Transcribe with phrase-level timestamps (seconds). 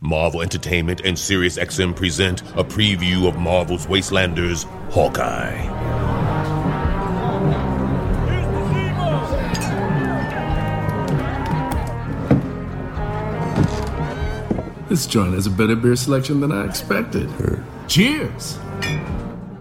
[0.00, 5.62] Marvel Entertainment and SiriusXM present a preview of Marvel's Wastelanders Hawkeye.
[14.88, 17.28] This joint has a better beer selection than I expected.
[17.88, 18.58] Cheers!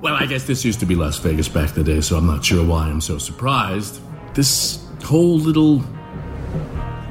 [0.00, 2.26] Well, I guess this used to be Las Vegas back in the day, so I'm
[2.26, 4.00] not sure why I'm so surprised.
[4.34, 5.80] This whole little.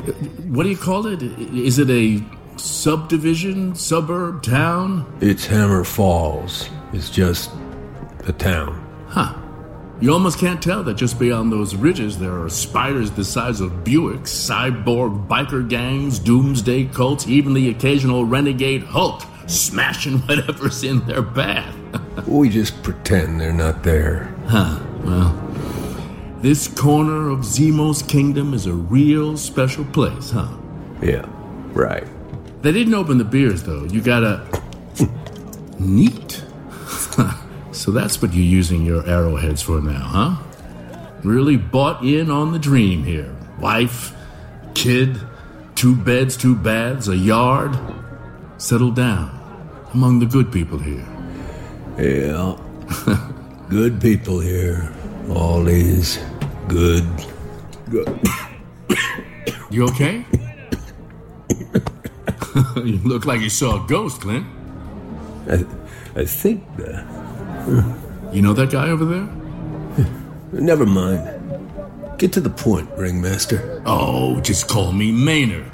[0.07, 0.13] Uh,
[0.47, 1.21] what do you call it?
[1.21, 2.23] Is it a
[2.59, 5.05] subdivision, suburb, town?
[5.21, 6.69] It's Hammer Falls.
[6.93, 7.51] It's just
[8.25, 8.83] a town.
[9.07, 9.35] Huh.
[9.99, 13.71] You almost can't tell that just beyond those ridges there are spiders the size of
[13.83, 21.23] Buicks, cyborg biker gangs, doomsday cults, even the occasional renegade Hulk smashing whatever's in their
[21.23, 21.75] path.
[22.27, 24.33] we just pretend they're not there.
[24.47, 24.79] Huh.
[25.03, 25.33] Well,
[26.41, 30.47] this corner of Zemo's kingdom is a real special place, huh?
[31.01, 31.25] Yeah,
[31.73, 32.07] right.
[32.61, 33.83] They didn't open the beers, though.
[33.85, 34.45] You gotta.
[35.79, 36.43] Neat.
[37.71, 40.43] so that's what you're using your arrowheads for now, huh?
[41.23, 43.35] Really bought in on the dream here.
[43.59, 44.13] Wife,
[44.73, 45.19] kid,
[45.75, 47.77] two beds, two baths, a yard.
[48.57, 49.29] Settle down
[49.93, 51.05] among the good people here.
[51.97, 52.57] Yeah.
[53.69, 54.91] good people here.
[55.29, 56.19] All these
[56.67, 57.05] good.
[57.89, 58.19] Good.
[59.69, 60.25] you okay?
[62.77, 64.45] you look like you saw a ghost, Clint.
[65.49, 65.65] I,
[66.15, 67.05] I think that.
[68.33, 70.07] You know that guy over there?
[70.51, 72.17] Never mind.
[72.17, 73.81] Get to the point, Ringmaster.
[73.85, 75.71] Oh, just call me Maynard.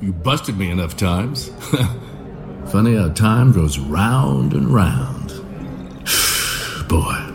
[0.00, 1.50] You busted me enough times.
[2.66, 5.28] Funny how time goes round and round.
[6.88, 7.32] Boy,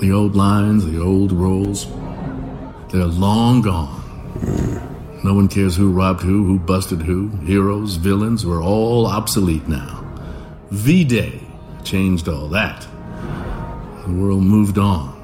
[0.00, 1.86] the old lines, the old roles,
[2.92, 4.00] they're long gone.
[4.40, 4.93] Hmm.
[5.24, 7.28] No one cares who robbed who, who busted who.
[7.46, 10.04] Heroes, villains, we're all obsolete now.
[10.70, 11.40] V Day
[11.82, 12.86] changed all that.
[14.04, 15.14] The world moved on.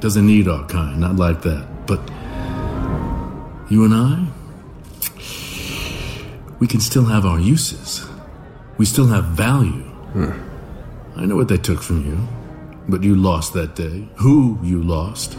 [0.00, 1.64] Doesn't need our kind, not like that.
[1.86, 2.00] But
[3.70, 4.26] you and I,
[6.58, 8.04] we can still have our uses.
[8.78, 9.88] We still have value.
[11.14, 12.18] I know what they took from you,
[12.88, 14.08] but you lost that day.
[14.16, 15.38] Who you lost.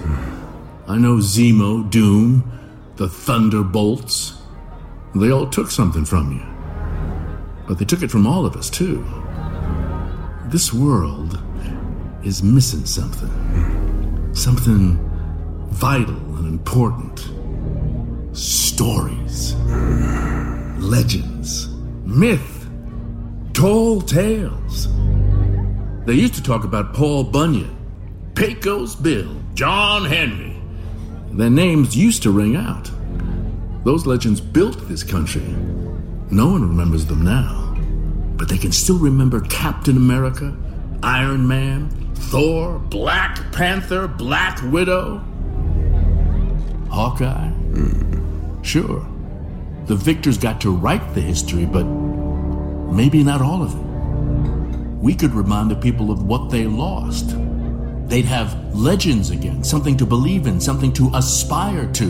[0.88, 2.61] I know Zemo, Doom,
[2.96, 4.34] the Thunderbolts.
[5.16, 6.46] They all took something from you.
[7.68, 9.06] But they took it from all of us, too.
[10.46, 11.40] This world
[12.24, 14.30] is missing something.
[14.34, 14.98] Something
[15.70, 17.30] vital and important.
[18.36, 19.56] Stories,
[20.78, 21.70] legends,
[22.06, 22.70] myth,
[23.54, 24.88] tall tales.
[26.06, 27.76] They used to talk about Paul Bunyan,
[28.36, 30.51] Pecos Bill, John Henry.
[31.34, 32.92] Their names used to ring out.
[33.84, 35.42] Those legends built this country.
[36.30, 37.76] No one remembers them now.
[38.38, 40.56] But they can still remember Captain America,
[41.04, 45.20] Iron Man, Thor, Black Panther, Black Widow,
[46.90, 47.50] Hawkeye.
[47.50, 48.62] Hmm.
[48.62, 49.06] Sure,
[49.86, 53.92] the victors got to write the history, but maybe not all of it.
[55.02, 57.36] We could remind the people of what they lost.
[58.12, 62.10] They'd have legends again, something to believe in, something to aspire to.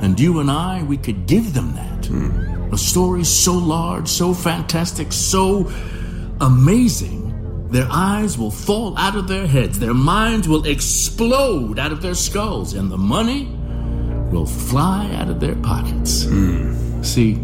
[0.00, 2.06] And you and I, we could give them that.
[2.06, 2.72] Hmm.
[2.72, 5.70] A story so large, so fantastic, so
[6.40, 12.00] amazing, their eyes will fall out of their heads, their minds will explode out of
[12.00, 13.44] their skulls, and the money
[14.30, 16.24] will fly out of their pockets.
[16.24, 17.02] Hmm.
[17.02, 17.34] See,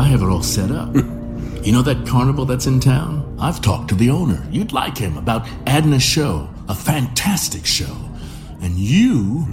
[0.00, 0.94] I have it all set up.
[1.62, 3.36] you know that carnival that's in town?
[3.38, 4.42] I've talked to the owner.
[4.50, 7.96] You'd like him about adding a show, a fantastic show.
[8.60, 9.46] And you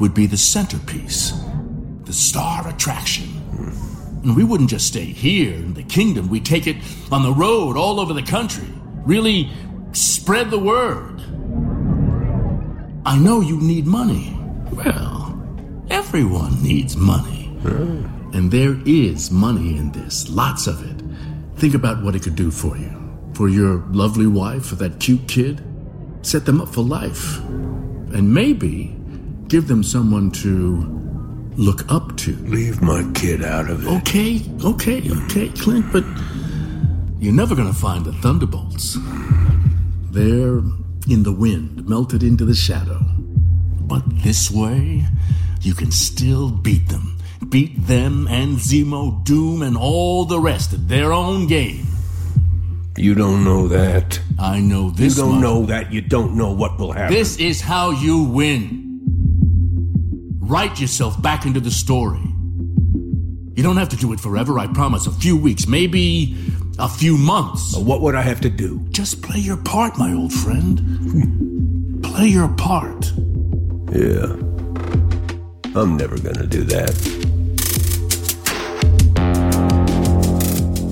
[0.00, 1.32] would be the centerpiece,
[2.04, 3.26] the star attraction.
[4.22, 6.76] And we wouldn't just stay here in the kingdom, we'd take it
[7.12, 8.68] on the road all over the country.
[9.04, 9.50] Really
[9.92, 11.20] spread the word.
[13.06, 14.36] I know you need money.
[14.72, 15.34] Well,
[15.88, 17.46] everyone needs money.
[18.34, 21.02] And there is money in this, lots of it.
[21.58, 22.94] Think about what it could do for you.
[23.34, 25.62] For your lovely wife, for that cute kid.
[26.22, 27.38] Set them up for life.
[28.14, 28.96] And maybe
[29.48, 30.98] give them someone to
[31.56, 32.36] look up to.
[32.36, 33.90] Leave my kid out of it.
[33.98, 36.04] Okay, okay, okay, Clint, but
[37.18, 38.96] you're never gonna find the Thunderbolts.
[40.10, 40.58] They're
[41.08, 43.00] in the wind, melted into the shadow.
[43.80, 45.06] But this way,
[45.62, 47.18] you can still beat them.
[47.48, 51.86] Beat them and Zemo, Doom, and all the rest at their own game.
[52.98, 54.20] You don't know that.
[54.38, 55.16] I know this.
[55.16, 55.42] You don't much.
[55.42, 55.92] know that.
[55.92, 57.14] You don't know what will happen.
[57.14, 58.86] This is how you win.
[60.40, 62.20] Write yourself back into the story.
[63.54, 65.06] You don't have to do it forever, I promise.
[65.06, 66.36] A few weeks, maybe
[66.78, 67.76] a few months.
[67.76, 68.86] What would I have to do?
[68.90, 72.02] Just play your part, my old friend.
[72.02, 73.12] play your part.
[73.92, 74.32] Yeah.
[75.74, 77.17] I'm never gonna do that.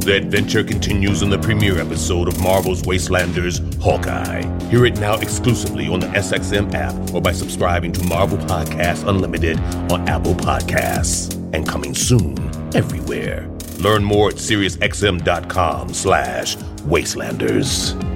[0.07, 4.45] The adventure continues in the premiere episode of Marvel's Wastelanders Hawkeye.
[4.69, 9.59] Hear it now exclusively on the SXM app or by subscribing to Marvel Podcast Unlimited
[9.91, 11.35] on Apple Podcasts.
[11.53, 12.39] And coming soon
[12.77, 13.51] everywhere.
[13.81, 16.55] Learn more at SiriusXM.com slash
[16.87, 18.16] Wastelanders.